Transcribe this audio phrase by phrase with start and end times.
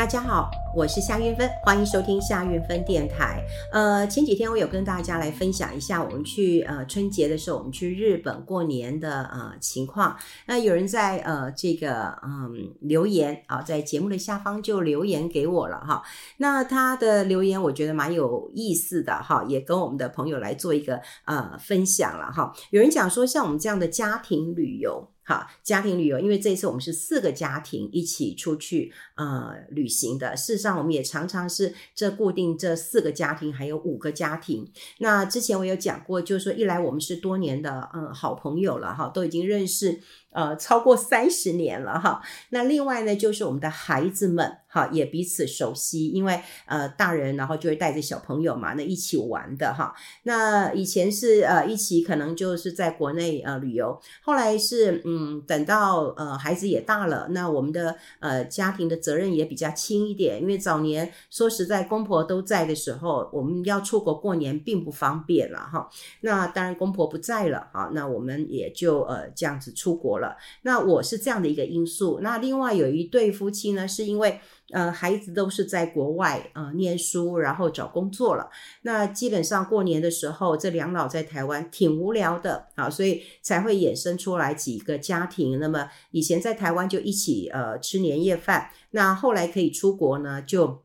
[0.00, 3.44] 大家好，我是夏韵芬，欢迎收听夏韵芬电台。
[3.70, 10.16] 呃，前几天我有跟大家来分享一下我们去呃春节的时候，我们去日本过年的呃情况。
[10.46, 16.02] 那有人在呃这个嗯留言啊，在节目的下方就留言给我了哈。
[16.38, 22.50] 那他的留言我觉得蛮有意思的哈，也跟我们的朋友来做一个呃分享了哈。
[22.70, 25.10] 有人讲说，像我们这样的家庭旅游。
[25.30, 30.36] 好，家庭旅游，因为这一次我们是四个家庭一起出去呃旅行的。
[30.36, 34.68] 事实上，我们也常常是这固定这四个家庭，还有五个家庭。
[34.98, 40.00] 那之前我有讲过，就是说一来我们是多年的嗯好朋友了哈，都已经认识。
[40.32, 42.22] 呃，超过三十年了哈。
[42.50, 49.92] 那另外呢，就是我们的孩子们哈，也彼此熟悉，因为呃，大人然后就会带着小朋友嘛，那一起玩的哈。
[50.22, 65.88] 那以前是呃一起可能就是在国内呃旅游，后来是嗯，等到呃孩子也大了，那我们的呃家庭的责任也比较轻一点，因为早年说实在公婆都在的时候，我们要出国过年并不方便了哈。
[66.20, 70.36] 那当然公婆不在了啊，那我们也就呃这样子出国了。
[70.62, 72.20] 那我是这样的一个因素。
[72.22, 74.38] 那另外有一对夫妻呢，是因为
[74.70, 78.48] 呃孩子都是在国外呃念书，然后找工作了。
[78.82, 85.58] 那基本上过年的时候，这两老在台湾挺无聊的啊，所以才会衍生出来几个家庭。
[85.58, 90.82] 那么以前在台湾就一起呃吃年夜饭，那后来可以出国呢就。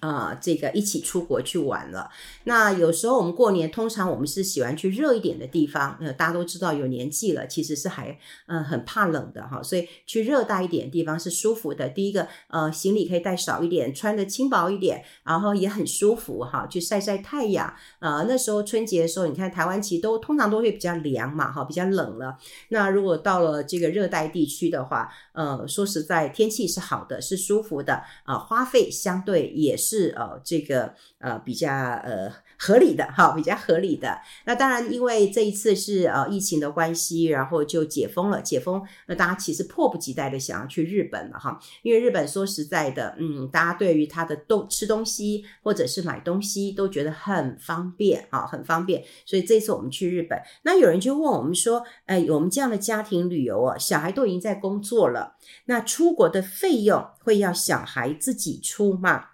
[0.00, 2.10] 呃，这个一起出国去玩了。
[2.44, 5.96] 那有时候我们过年，通常我们是喜欢去热一点的地方。
[6.00, 11.88] 呃，大家都知道有年纪了，其实是还嗯、很怕冷的哈，所以去热带一点的地方是舒服的。
[11.88, 17.72] 第一个，呃，行李可以带少一点，穿得轻薄一点，然后也很舒服哈，去晒晒太阳。
[18.00, 22.36] 呃，那时候春节的时候，你看台湾其实都通常都会比较凉嘛，哈，比较冷了。
[22.68, 32.32] 那如果到了这个热带地区的话，呃，说实在，天气是好的，是舒服的啊、花费相对也是呃这个呃比较呃
[32.64, 34.20] 合理的哈，比较合理的。
[34.44, 49.02] 那当然，因为这一次是呃疫情的关系，然后就解封了，解封，那大家其实迫不及待的想要去日本了哈，因为日本说实在的，嗯，大家对于他的东吃东西或者是买东西都觉得很方便啊，很方便。
[49.26, 55.36] 所以这次我们去日本，那有人就问我们说，哎，我们这样的家庭旅游啊，小孩都已经在工作了。
[55.64, 59.30] 那出国的费用会要小孩自己出吗？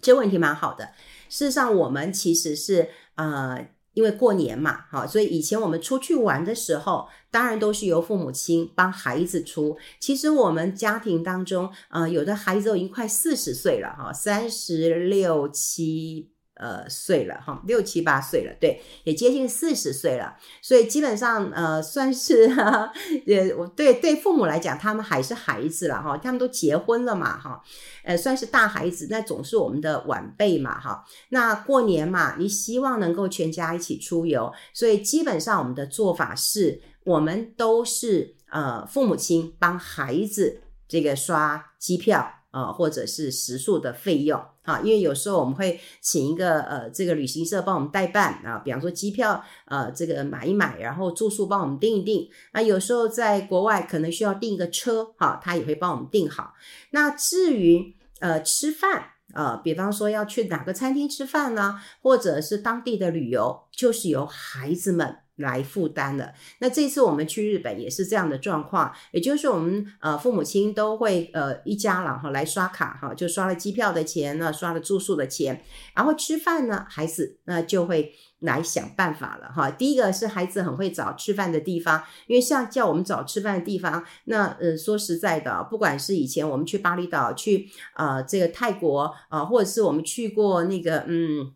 [0.00, 0.92] 这问题蛮好的。
[1.32, 9.78] 事实上，我们其实是呃，因为过年嘛，好，所以以前我们出去玩的时候，当然都是由父母亲帮孩子出。
[9.98, 16.31] 其实我们家庭当中，呃，有的孩子都已经快四十岁了，哈，三十六七。
[16.62, 22.92] 呃，岁了哈，六七八岁了，对，也接近四十岁了，所以基本上呃，算是哈，
[23.26, 27.60] 呃，我对对父母来讲，他们还是孩子了哈，他们都结婚了嘛哈，
[28.04, 31.04] 呃，算是大孩子，那总是我们的晚辈嘛哈。
[31.30, 42.41] 那过年嘛，你希望能够全家一起出游，所以基本上我们的做法是，我们都是呃，父母亲帮孩子这个刷机票。
[42.52, 52.28] 呃，或者是食宿的费用，哈，因为有时候我们会请一个呃，这个旅行社帮我们代办啊，比方说机票，呃，这个买一买，然后住宿帮我们订一订。
[52.52, 56.52] 那有时候在国外可能需要订一个车，哈，他也会帮我们订好。
[56.90, 65.16] 那至于呃吃饭，呃，比方说要去哪个餐厅吃饭呢，或者是当地的旅游，就是由孩子们。
[65.42, 66.32] 来负担了。
[66.60, 75.62] 那这次我们去日本也是这样的状况，也就是我们呃父母亲都会呃一家了哈来刷卡哈，就刷了机票的钱呢，刷了住宿的钱，
[75.94, 79.70] 然后吃饭呢，孩子那就会来想办法了哈。
[79.70, 91.52] 第一个是孩子很会找吃饭的地方，因为像叫我们找吃饭的地方，那呃说实在的，不管是以前我们去巴厘岛、去呃这个泰国啊、呃，或者是我们去过那个嗯。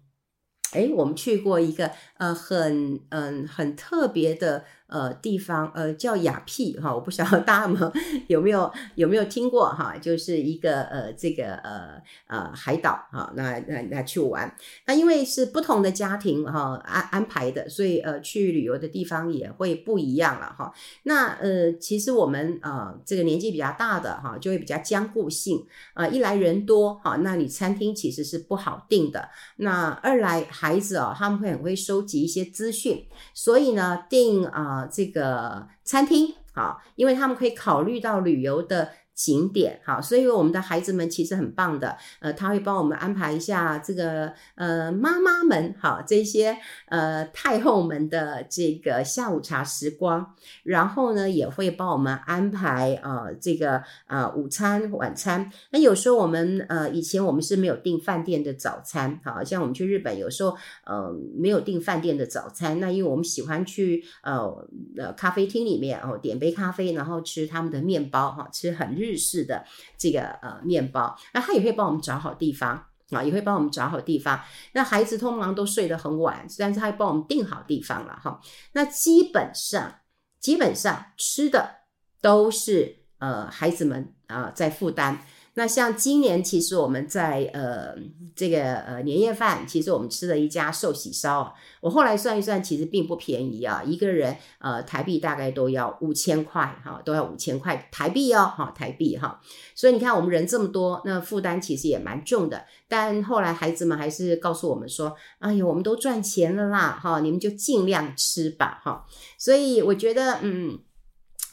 [0.76, 4.64] 哎，我们去过一个呃很嗯很特别的。
[4.88, 7.92] 呃，地方呃叫雅碧哈，我不晓得大家们
[8.28, 14.54] 有没有有没有听过哈，就是一个呃这个呃呃海岛哈，那那那去玩，
[14.86, 20.72] 那因为是不同的家庭哈安安排的，所以呃去旅游的地方也会不一样了哈。
[21.02, 29.28] 那呃其实我们呃这个年纪比较大的哈，就会比较僵固性啊，一来人多哈，那你餐厅其实是不好订的。
[29.56, 33.04] 那二来孩子啊，他们会很会收集一些资讯，
[33.34, 34.75] 所以呢订啊。
[34.84, 46.58] 这个餐厅啊，因为他们可以考虑到旅游的景点，好，所以我们的孩子们其实很棒的，呃，他会帮我们安排一下这个呃妈妈们，好，这些
[46.88, 50.34] 呃太后们的这个下午茶时光，
[50.64, 55.50] 然后呢也会帮我们安排呃这个呃午餐晚餐。
[55.70, 60.54] 那有时候我们呃以前我们是没有订饭店的早餐，好像我们去日本有时候
[60.84, 64.68] 呃没有订饭店的早餐，那因为我们喜欢去呃
[65.16, 69.05] 咖啡厅里面哦点杯咖啡，然后吃他们的面包哈，吃很日。
[69.06, 69.64] 日式的
[69.96, 72.70] 这个呃面包，那他也会帮我们找好地方
[73.10, 74.40] 啊，也会帮我们找好地方。
[74.72, 78.40] 那孩子通常都睡得很晚，但是他会帮我们订好地方了哈。
[78.72, 80.00] 那基本上
[80.40, 81.76] 基本上吃的
[82.20, 85.24] 都是呃孩子们啊、呃、在负担。
[85.58, 87.94] 那像今年，其实我们在呃
[88.34, 91.54] 这个呃年夜饭，其实我们吃了一家寿喜烧。
[91.80, 99.40] 我后来算一算，其实并不便宜啊，一个人呃台币大概都要五千块哈，都要五千块台币哦哈，台币哈。
[99.74, 102.66] 所以你看我们人这么多，那负担其实也蛮重的。
[102.86, 109.06] 但后来孩子们还是告诉我们说：“哎呀，我们都赚钱了啦，哈，你们就尽量吃吧，哈。”
[109.38, 110.78] 所以我觉得，嗯。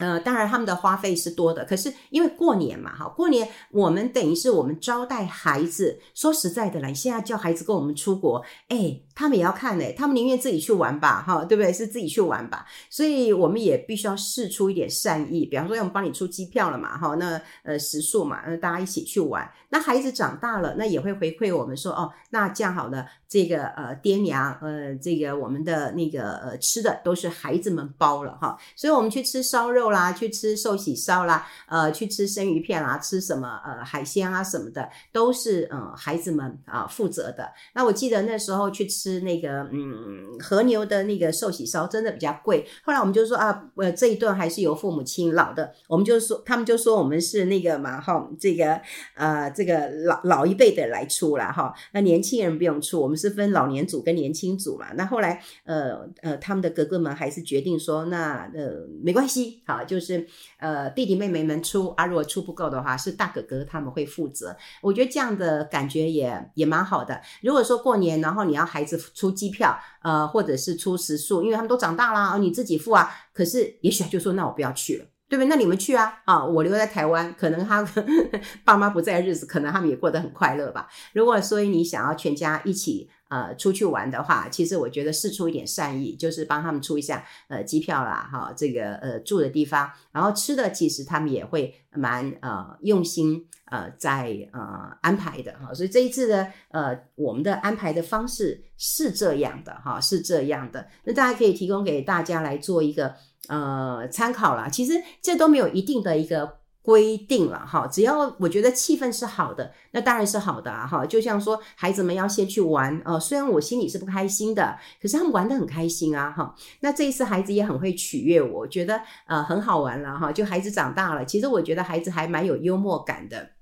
[0.00, 6.00] 呃，当然他们的花费是多的，可是因为过年嘛，哈，过年我们等于是我们招待孩子。
[6.14, 11.72] 说实在的啦，你现在叫孩子跟我们出国，哎，他们也要看嘞，他们宁愿自己去玩吧，哈，对不对？
[11.72, 19.48] 是自己去玩吧，所以我们也必须要试出一点善意，比方说，我们帮你出机票了嘛，哈，那呃食宿嘛，那大家一起去玩。
[19.70, 29.84] 那孩子长大了，那也会回馈我们说，哦，那这样好了，这个呃爹娘，呃这个我们的那个呃吃的都是孩子们包了哈，所以我们去吃烧肉。
[29.94, 37.50] 啦，去吃寿喜烧啦，呃，去吃生鱼片啦，吃什么呃海鲜啊什么的，都是、呃、孩子们啊负责的。
[37.74, 42.66] 那我记得那时候去吃那个嗯和牛的那个寿喜烧，真的比较贵。
[42.82, 48.80] 后来我们就说啊，呃这一顿还是由父母亲老的，我们就说他们就说我们是那个嘛哈，这个
[49.14, 54.92] 呃这个老老一辈的来出了哈，那年轻人不用出，我们是分老年组跟年轻组嘛。
[54.94, 59.73] 那后来呃呃他们的哥哥们还是决定说，那呃没关系好。
[59.74, 60.26] 啊就是
[60.58, 64.56] 呃弟弟妹妹们出啊，如果出不够的话，是大哥哥他们会负责。
[64.82, 67.20] 我觉得这样的感觉也也蛮好的。
[67.42, 73.10] 如果说过年，然后你要孩子出机票，呃，或者是出食宿，因为他们都长大了，你自己付啊。
[73.32, 75.48] 可是也许就说，那我不要去了，对不对？
[75.48, 77.86] 那你们去啊，啊，我留在台湾，可能他
[78.64, 80.88] 爸妈不在的日子，可能他们也过得很快乐吧。
[81.12, 83.10] 如果所以你想要全家一起。
[83.28, 103.14] 呃，出去玩的话，其实我觉得释出一点善意，就是帮他们出一下呃机票啦，哈，这个呃住的地方，然后吃的，其实他们也会蛮呃用心呃在呃安排的哈，所以这一次的呃我们的安排的方式是这样的哈，是这样的，那大家可以提供给大家来做一个
[103.48, 104.68] 呃参考啦。
[104.68, 106.58] 其实这都没有一定的一个。
[106.84, 111.06] 规定了哈，只要我觉得气氛是好的，那当然是好的啊哈。
[111.06, 116.54] 就像说孩子们要先去玩，呃，虽然我心里是不开心的，可是他们玩得很开心啊哈。
[116.80, 120.30] 那这一次孩子也很会取悦我，我觉得呃很好玩了哈。
[120.30, 123.52] 就孩子长大了，其实我觉得孩子还蛮有幽默感的。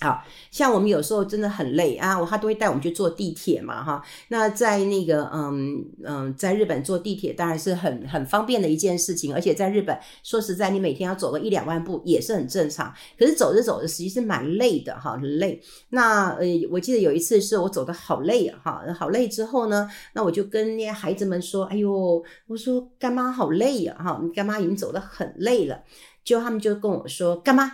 [0.00, 4.02] 好像我们有时候真的很累啊，我他都会带我们去坐地铁嘛，哈。
[4.28, 12.92] 那在那个嗯嗯，在日本坐地铁当然是很很方便的一件事情，而且在日本说实在，你每天要走个一两万步也是很正常。
[13.18, 15.60] 可是走着走着，实际是蛮累的哈，很累。
[15.90, 25.82] 那呃，我记得有一次是我走得好累啊，哈，好累之后呢，那我就跟那些孩子们说：“哎呦，我说干妈好累啊，哈，干妈已经走得很累了。”
[26.24, 27.70] 就他们就跟我说：“干妈。”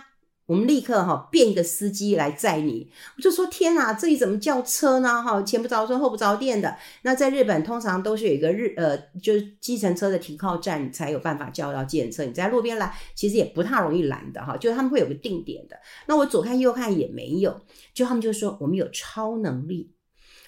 [0.47, 5.21] 我们立刻哈变一个司机来载你，我就说天哪，这里怎么叫车呢？
[5.21, 6.75] 哈，前不着村后不着店的。
[7.01, 12.23] 那在日本通常都是有一个日呃，就是计程车的停靠站，才有办法叫到计程车。
[12.23, 15.77] 你在路边拦，其实也不太容易拦的哈，就是他们会有个定点的。
[16.07, 17.61] 那我左看右看也没有，
[17.93, 19.91] 就他们就说我们有超能力。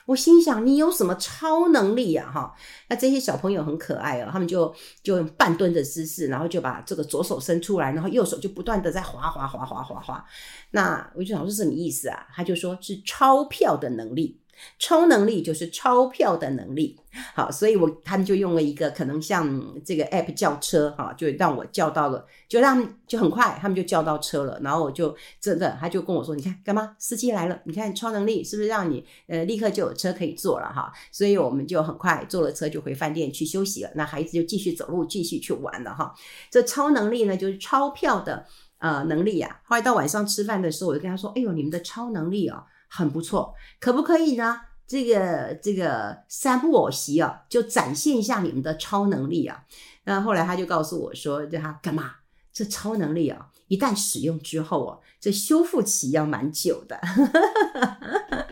[0.09, 2.31] 我心想，你有什么超能力呀？
[2.33, 2.51] 哈，
[2.87, 4.73] 那这些小朋友很可爱哦，他们就
[5.03, 10.25] 就用半蹲的姿势，然后就把这个左手伸出来，然后右手就不断的在滑滑滑滑滑滑。
[10.71, 12.25] 那我就想说是什么意思啊？
[12.33, 14.35] 他就说是钞票的能力。
[14.77, 16.99] 超能力就是钞票的能力，
[17.33, 26.95] 好，所以我他们就用了一个可能像这个 app 叫车，哈，就让我叫到了，就让就很快他们就叫到车了，然后我就真的他就跟我说，你看干嘛？
[26.99, 30.91] 司机来了，你看超能力是不是让你呃立刻就有车可以坐了哈？
[31.11, 36.13] 所以我们就很快坐了车就回饭店去休息了，那孩子就继续走路继续去玩了哈。
[36.51, 38.45] 这超能力呢就是钞票的
[38.79, 39.61] 呃能力啊。
[39.63, 42.63] 后来到晚上吃饭的时候，我就跟他说，哎呦，你们的超能力哦。
[42.89, 44.61] 很不错，可不可以呢？
[44.85, 49.63] 这个这个三不五时啊，就展现一下你们的超能力啊。
[50.05, 52.15] 那后来他就告诉我说，叫他干嘛？
[52.51, 56.99] 这超能力啊，一旦使用之后啊，这修复期要蛮久的。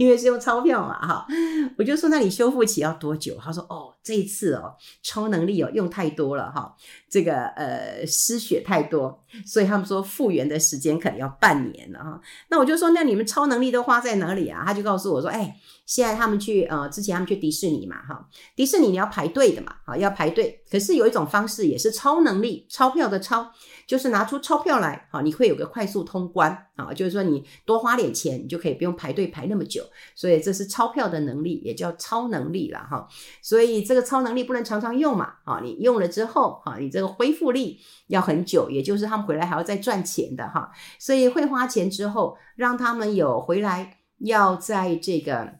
[0.00, 1.26] 因为是用钞票嘛，哈，
[1.76, 3.36] 我就说那你修复期要多久？
[3.38, 6.74] 他说哦，这一次哦，超能力哦用太多了哈，
[7.06, 12.18] 这个呃失血太多，所以他们说复原的时间可能要半年了哈。
[12.48, 14.64] 那我就说那你们超能力都花在哪里啊？
[14.64, 15.54] 他就告诉我说，哎，
[15.90, 20.62] 现在他们去呃之前他们去迪士尼嘛，哈，迪士尼你要排队的嘛，哈，要排队。
[20.70, 23.50] 可是有一种方式也是超能力，钞票的钞。
[23.88, 29.82] 就是拿出钞票来，好，你会有个快速通关啊，就是说你多花点钱，你就可以不用排队排那么久，
[30.14, 33.08] 所以这是钞票的能力，也叫超能力了哈。
[33.42, 40.70] 所以这个超能力不能常常用嘛，啊，你用了之后，啊，你这个恢复力要很久，也就是他们回来还要再赚钱的哈。
[41.00, 45.54] 所以会花钱之后，让他们有回来要在这个、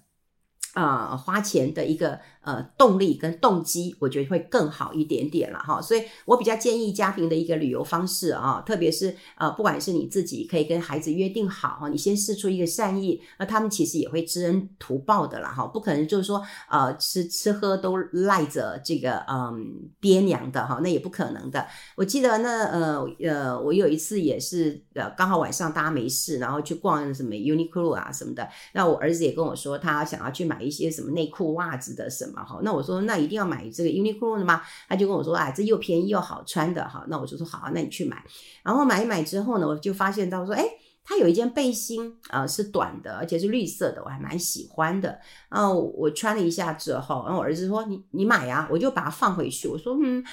[0.75, 2.21] 啊、花钱的一个。
[2.43, 21.67] 呃，动力跟动机，我觉得会更好一点点了哈，所以我比较建议家庭的一个旅游方式啊，特别是呃，不管是你自己可以跟孩子约定好哈，你先试出一个善意，那他们其实也会知恩图报的啦哈，不可能就是说呃吃吃喝都赖着这个嗯爹娘的哈，那也不可能的。
[21.95, 32.30] 我记得那呃呃，我有一次也是呃刚好晚上大家没事，然后去逛什么 Uniqlo 啊什么的，那我儿子也跟我说他想要去买一些什么内裤袜子的什么。
[32.37, 34.63] 好，那我说那一定要买这个 Uniqlo 的吗？
[34.89, 37.05] 他就跟我说，啊，这又便宜又好穿的哈。
[37.09, 38.25] 那我就说好，那你去买。
[38.63, 40.65] 然后买一买之后呢，我就发现到说，哎，
[41.05, 45.19] 他有一件背心啊，是短的，而且是绿色的，我还蛮喜欢的。
[45.49, 49.69] 然后我穿了一下之后，然后我儿子说，你你买呀，我就把它放回去。
[49.69, 50.25] 我说嗯。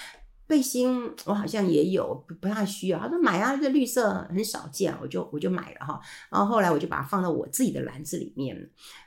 [0.49, 2.97] 背心我好像也有，不不太需要。
[2.97, 5.99] 他说买啊，这绿色很少见，我就我就买了哈。
[6.29, 8.55] 然后后来我就把它放到我自己的篮子里面。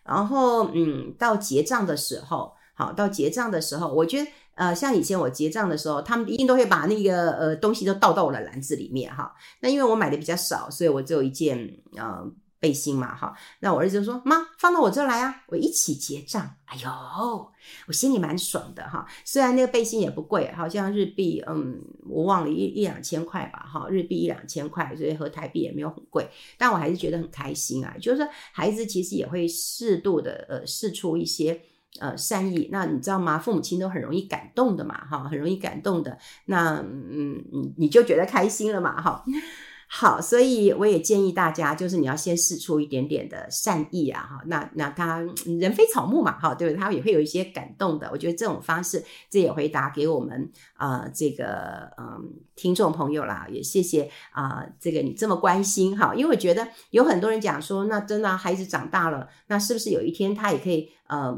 [0.04, 9.34] 然后嗯，到结账的时候，好，到结账的时候，我觉得呃，像以前我结账的时候，他们一定都会把那个呃东西都倒到我的篮子里面哈。
[9.60, 12.26] 那因为我买的比较少，所以我只有一件呃。
[12.62, 16.90] 背心嘛，哈，那我儿子就说：“妈，放到我这来啊，我一起结账。”哎呦，
[17.88, 19.06] 我心里蛮爽的哈。
[19.25, 27.96] 虽然那个背心也不贵，好像日币，嗯，我忘了一一两千块吧，哈，日币一两千块，所以和台币也没有很贵，但我还是觉得很开心啊。
[27.99, 31.58] 就是说，孩子其实也会适度的呃试出一些
[31.99, 32.68] 呃善意。
[32.70, 33.38] 那你知道吗？
[33.38, 36.16] 父母亲都很容易感动的嘛，哈，很容易感动的。
[36.44, 39.25] 那嗯，你你就觉得开心了嘛，哈。
[39.92, 45.18] 好，所以我也建议大家，就是你要先试出一点点的善意啊，哈，那那他
[45.59, 46.80] 人非草木嘛，哈，对不对？
[46.80, 48.09] 他也会有一些感动的。
[48.12, 52.23] 我觉得这种方式，这也回答给我们啊、呃，这个嗯
[52.54, 61.37] 听众朋友啦，也谢谢啊、呃，这个你这么关心哈，因为我觉得有很多人讲说，那真的、孩子长大了，那是不是有一天他也可以呃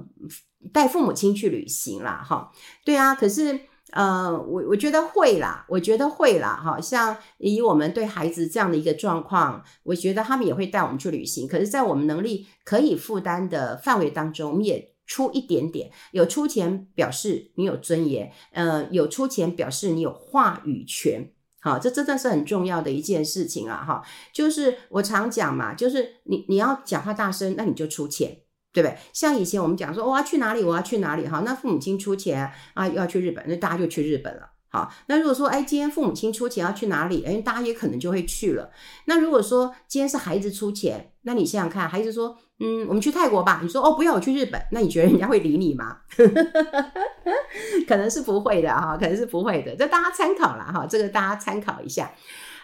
[0.74, 2.22] 带父母亲去旅行啦？
[2.22, 2.52] 哈，
[2.84, 3.60] 对啊，可是。
[3.92, 11.46] 呃，我我觉得会啦，我觉得会啦，哈，像以我们对孩子这样的一个状况，我觉得他们也会带我们去旅行。
[11.46, 21.30] 可是，在我们能力可以负担的范围当中，我们也出一点点，有出钱表示你有尊严，呃，有出钱表示你有话语权，
[21.60, 28.38] 好，这真的是很重要的一件事情啊，哈，就是我常讲嘛，就是你你要讲话大声，那你就出钱。
[28.72, 28.96] 对不对？
[29.12, 34.90] 像以前我们讲说，我要去哪里，我要去哪里，哈，那父母亲出钱啊，要去日本，那大家就去日本了，好。
[35.06, 38.70] 那如果说，哎，今天父母亲出钱要去哪里，哎，大家也可能就会去了。
[39.04, 45.98] 那如果说今天是孩子出钱，那你想想看，孩子说，嗯，我们去泰国吧，你说，哦，不要，我去日本，那你觉得人家会理你吗？
[47.86, 52.10] 可能是不会的哈，可能是不会的，这大家参考了哈，这个大家参考一下。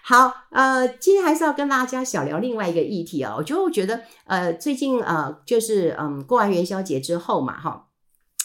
[0.09, 3.35] 好，呃，今天还是要跟大家小聊另外一个议题啊、哦。
[3.37, 7.88] 我就觉得，呃，最近呃，就是嗯，过完元宵节之后嘛，哈，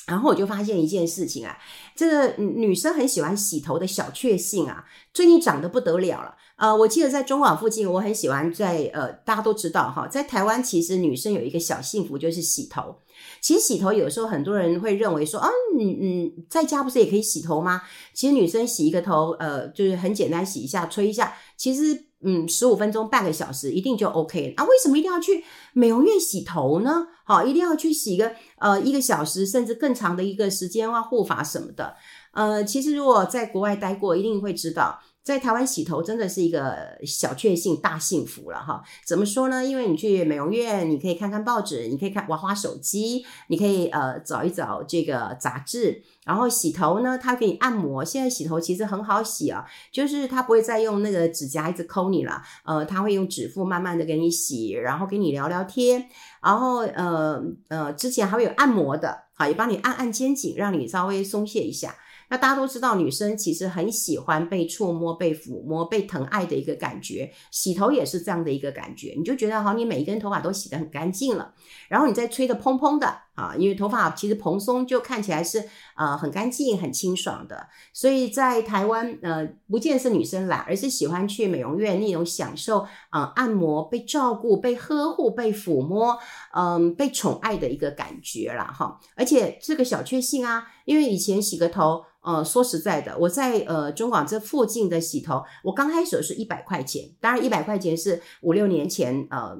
[0.05, 1.57] 然后我就发现一件事情啊，
[1.95, 6.36] 这个女生很喜欢洗头的小确幸啊，最近涨得不得了了。
[6.55, 12.95] 呃，我记得在中广附近，我很喜欢在呃，大家都知道哈，在台湾其实女生有一个小幸福就是洗头。
[13.41, 17.81] 其实洗头有时候很多人会认为说啊，你嗯，在家不是也可以洗头吗？
[18.13, 24.53] 其实女生洗一个头，呃，就是很简单，洗一下，吹一下，其实嗯，十五分钟、半个小时一定就 OK 了。
[24.58, 27.08] 啊，为什么一定要去美容院洗头呢？
[27.25, 31.96] 好，一定要去洗个呃一个小时，甚至更长的一个时间啊，护发什么的。
[32.32, 35.00] 呃，其实如果在国外待过，一定会知道。
[35.24, 38.84] 在台湾洗头真的是一个小确幸、大幸福了哈。
[39.06, 39.63] 怎么说呢？
[39.63, 46.03] 因为你去美容院，你可以看看报纸，你可以看玩玩手机，你可以呃找一找这个杂志。
[46.25, 48.03] 然后洗头呢，它给你按摩。
[48.03, 56.10] 现在洗头其实很好洗啊，就是它不会再用那个指甲一直抠你了，呃，它会用指腹慢慢的给你洗，然后给你聊聊天。
[56.42, 61.96] 然后呃呃，之前还会有按摩的，好，也帮你按按肩颈，让你稍微松懈一下。
[62.30, 67.32] 那大家都知道，女生其实很喜欢被触摸、被抚摸、被疼爱的一个感觉。
[67.51, 71.53] 洗头也是这样的一个感觉，你就觉得好，你每一根头发都洗得很干净了，
[71.89, 75.63] 然后你再吹得蓬蓬的啊，因为头发其实蓬松就看起来是
[75.95, 77.67] 呃很干净、很清爽的。
[77.91, 86.17] 所以在台湾，呃，不见是女生懒，而是喜欢去美容院那种享受啊、按摩、被照顾、被呵护、被抚摸，
[86.53, 88.65] 嗯、被宠爱的一个感觉啦。
[88.65, 88.99] 哈。
[89.15, 92.05] 而且这个小确幸啊，因为以前洗个头。
[92.23, 99.53] 呃，说实在的，我在呃中广这附近的洗头，我刚开始是一百块钱，当然一百块钱是五六年前，呃，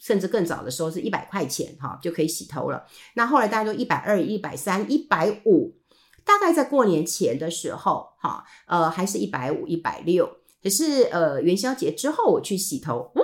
[0.00, 2.84] 甚至更早的时候是一百块钱哈就可以洗头了。
[3.18, 5.74] 那后来大家都一百二、一百三、一百五，
[6.24, 10.36] 大概在过年前的时候，哈，呃，还是一百五、一百六。
[10.62, 13.22] 可是呃元宵节之后我去洗头，嗯，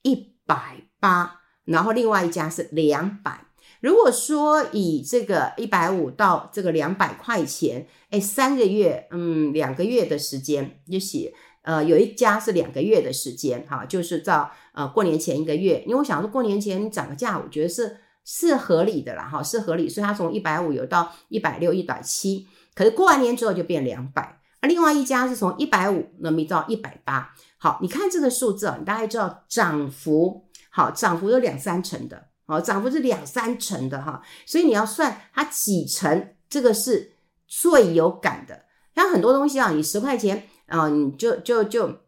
[0.00, 3.44] 一百八，然后另外一家是两百。
[3.82, 32.28] 如果说以这个一百五到这个两百块钱，哎，三个月，嗯，两个月的时间就洗，呃，有一家是两个月的时间，哈，就是到呃过年前一个月，因为我想说过年前涨个价，我觉得是是合理的啦，哈，是合理，所以它从一百五有到一百六、一百七，可是过完年之后就变两百，而另外一家是从一百五那么到一百八，好，你看这个数字啊，你大概知道涨幅，好，涨幅有两三成的。
[32.46, 37.14] 好，涨幅是两三成的哈，所以你要算它几成，这个是
[37.46, 38.66] 最有感的。
[38.94, 42.00] 像很多东西啊，你十块钱啊，你就就就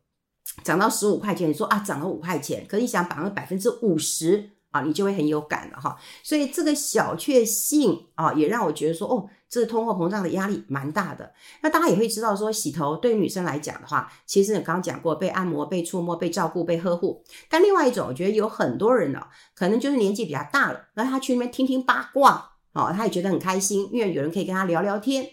[0.62, 5.96] 涨到十五块钱，你说啊涨了五块钱，可是你想涨了百分之五十啊，你就会很有感了哈。
[6.22, 9.28] 所以这个小确幸啊，也让我觉得说哦。
[9.48, 17.22] 这通货膨胀的压力蛮大的，那大家也会知道说，洗头对于女生来讲的话，其实你刚刚讲过，被按摩、被触摸、被照顾、被呵护。
[17.48, 25.24] 但另外一种，我觉得有很多人呢、可能就是年纪比较大了，那他去那边听听八卦，哦，他也觉得很开心，因为有人可以跟他聊聊天。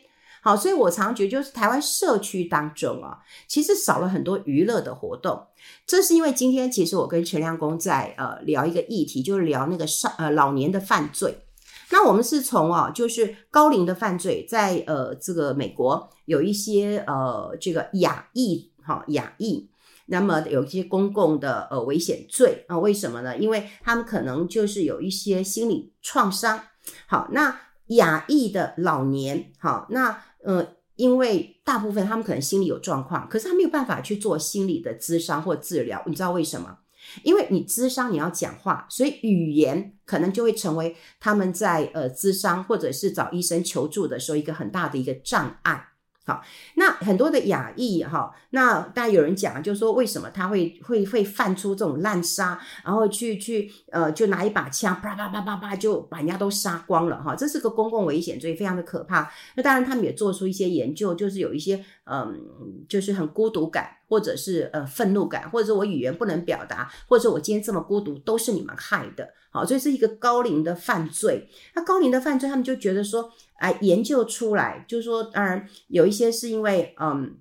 [0.43, 5.41] 好，所以我常常觉得，就是台湾社区当中啊，其实少了很多娱乐的活动。
[5.87, 11.45] 这是因为今天其实我跟陈亮公在呃聊一个议题，就是聊那个少呃老年的犯罪。
[11.91, 19.69] 那我们是从啊，就是高龄的犯罪，在呃这个美国有一些呃这个亚裔哈亚裔，
[20.07, 23.37] 那么有一些公共的呃危险罪啊，为什么呢？
[23.37, 26.59] 因为他们可能就是有一些心理创伤。
[27.07, 27.57] 好，那
[27.95, 36.77] 亚裔的老年，好，那呃因为大部分他们可能心理有状况，可是他没有办法去做心理的咨商或治疗，你知道为什么？
[37.23, 45.87] 因为你咨商你要讲话，所以语言可能就会成为他们在呃咨商或者是找医生求助的时候一个很大的一个障碍。
[46.25, 46.41] 好，
[46.75, 59.29] 那很多的亚裔哈，那大家有人讲，就是说为什么他会会会犯出这种滥杀，然后去去呃，就拿一把枪啪啪啪啪啪就把人家都杀光了哈，这是个公共危险罪，非常的可怕。
[59.55, 69.27] 那当然他们也做出一些研究，就是有一些嗯，就是很孤独感，或者是呃愤怒感，或者是我语言不能表达，或者是我今天这么孤独都是你们害的。
[69.51, 71.47] 好，所以是一个高龄的犯罪。
[71.75, 73.31] 那高龄的犯罪，他们就觉得说。
[73.61, 77.37] 来研究出来，就是说，当然有一些是因为，嗯，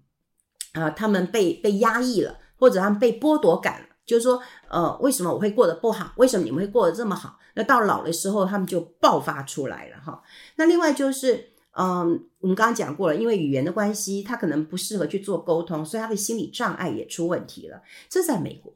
[0.73, 3.89] 啊、他们被被压抑了，或者他们被剥夺感。
[4.07, 6.13] 就是说，呃，为什么我会过得不好？
[6.19, 7.41] 为什么你们会过得这么好？
[7.55, 10.23] 那到老的时候，他们就爆发出来了，哈。
[10.55, 17.83] 那另外就是，嗯，我们刚刚讲过了，因为语言的关系，他可能不适合去做沟通，所以他的心理障碍也出问题了。
[18.09, 18.73] 这在美国。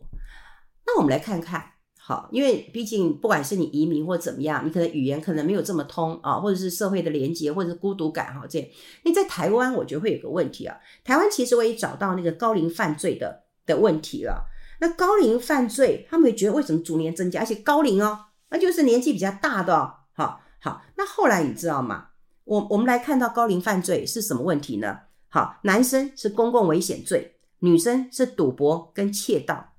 [0.86, 1.72] 那我们来看看。
[1.98, 8.68] 好，因为毕竟不管是你移民或怎么样，你可能语言可能没有这么通啊，或者是社会的连接，或者是孤独感哈，这样。
[9.02, 10.78] 那在台湾，我觉得会有个问题啊。
[11.02, 14.46] 台湾其实我也找到那个高龄犯罪的的问题了。
[14.80, 19.92] 那高龄犯罪，他们会觉得为什么逐年增加，而且高龄哦，那就是年纪比较大的哦。
[20.14, 22.05] 好，好，那后来你知道吗？
[22.46, 25.00] 我我们来看到高龄犯罪是什么问题呢？
[25.28, 29.74] 好，男生是公共危险罪，女生是赌博跟窃盗，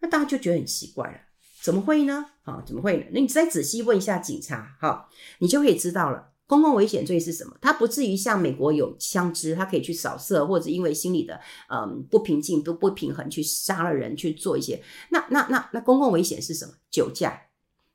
[0.00, 1.18] 那大家就觉得很奇怪了。
[1.62, 2.24] 怎么会呢？
[2.44, 3.04] 啊，怎么会呢？
[3.12, 5.08] 那你再仔细问一下警察，哈，
[5.40, 6.32] 你就可以知道了。
[6.46, 7.54] 公共危险罪是什么？
[7.60, 14.82] 它不至于像美国有枪支，它可以去扫射，或者因为心理的嗯不平静、不不平衡去杀了人，去做一些。
[15.10, 16.72] 那那那那公共危险是什么？
[16.90, 17.42] 酒驾，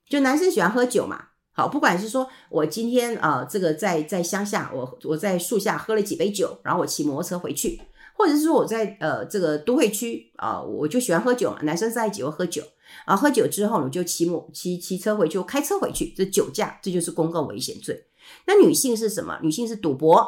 [0.08, 1.29] 就男生喜欢喝酒嘛。
[1.52, 7.80] 好，不管是说我今天啊、呃，这个在在乡下，我我在树下喝了几杯酒，然后我骑摩托车回去，
[8.16, 12.62] 或者是说我在呃这个都会区啊、我就喜欢喝酒嘛，男生在一起会喝酒。
[13.06, 18.06] 然后喝酒之后，你就骑摩骑骑车回去，开车回去，这酒驾，这就是公共危险罪。
[18.46, 19.38] 那女性是什么？
[19.42, 20.26] 女性是赌博，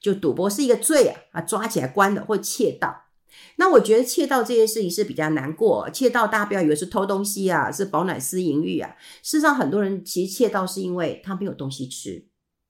[0.00, 3.03] 就赌博是一个罪啊，啊，抓起来关的，或窃盗。
[3.56, 5.88] 那我觉得窃盗这件事情是比较难过。
[5.90, 8.96] 窃盗大家不要以为是偷东西啊，是饱暖思淫欲啊。
[9.22, 12.26] 事实上，很多人其实窃盗是因为他没有东西吃，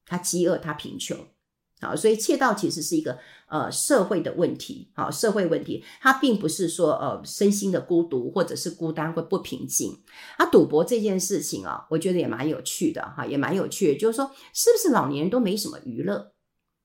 [0.07, 1.17] 他饥饿，他贫穷。
[1.81, 9.93] 好，所以窃盗其实是一个呃社会的问题，好，社会问题，它并不是说呃身心的孤独或者是孤单或不平静。
[10.39, 16.33] 啊，赌博这件事情啊，我觉得也蛮有趣的哈，也蛮有趣的，就是说是不是老年人都没什么娱乐，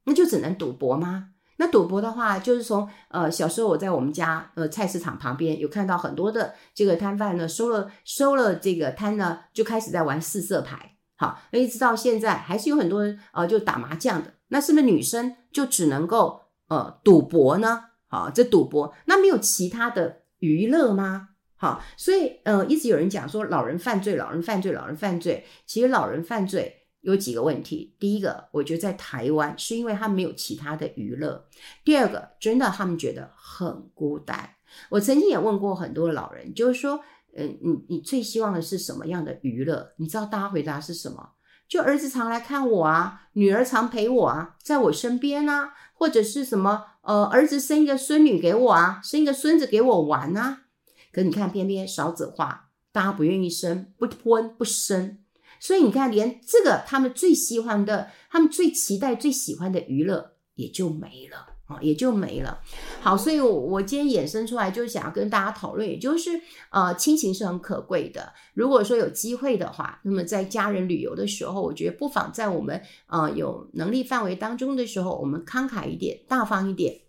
[0.04, 1.30] 那就只能赌博吗？
[1.62, 17.88] 那赌博的话，就是从呃小时候我在我们家呃菜市场旁边有看到很多的这个摊贩呢，收了收了这个摊呢，就开始在玩四色牌，好，那一直到现在还是有很多人呃就打麻将的，那是不是女生就只能够呃赌博呢？
[18.08, 21.30] 好，这赌博那没有其他的娱乐吗？
[21.58, 26.78] 好，所以呃一直有人讲说老人犯罪，老人犯罪，老人犯罪，其实老人犯罪。
[27.02, 31.46] 有几个问题，第一个，我觉得在台湾是因为他没有其他的娱乐；
[31.84, 34.56] 第二个，真的他们觉得很孤单。
[34.90, 37.02] 我曾经也问过很多老人，就是说，
[37.36, 39.94] 嗯，你你最希望的是什么样的娱乐？
[39.98, 41.32] 你知道大家回答是什么？
[41.68, 50.64] 就儿子常来看我啊，女儿常陪我啊，在我身边啊，或者是什么，呃，儿子生一个孙女给我啊，生一个孙子给我玩啊。
[51.12, 55.20] 可你看，偏偏少子化，大家不愿意生，不婚不生。
[55.60, 62.62] 所以你看，连这个他们最喜欢的、他们最期待、最喜欢的娱乐也就没了啊，也就没了。
[63.02, 66.32] 好，所以我我今天衍生出来，就想要跟大家讨论，也就是
[66.72, 68.34] 呃，亲情是很可贵的。
[68.54, 77.02] 如果说有机会的话，那么在家人旅游的时候，我觉得不妨在我们呃有能力范围当中的时候，我们慷慨一点、大方一点，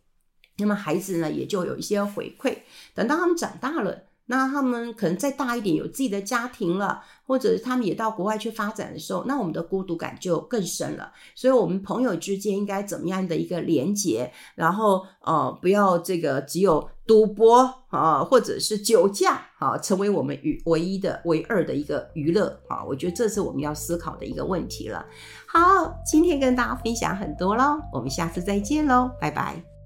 [0.58, 2.58] 那么孩子呢也就有一些回馈。
[2.94, 4.09] 等到他们长大了。
[4.30, 11.10] 那他们可能再大一点，有自己的家庭了，或者他们也到国外去发展的时候，那我们的孤独感就更深了。
[11.34, 14.32] 所以，我们朋友之间应该怎么样的一个连结？
[14.54, 22.84] 然后，呃，不要这个只有赌博啊、或者是酒驾啊，成为我们娱唯一的、唯二的一个娱乐啊。
[22.84, 25.04] 我觉得这是我们要思考的一个问题了。
[25.48, 29.79] 好，今天跟大家分享很多喽，我们下次再见喽，拜拜。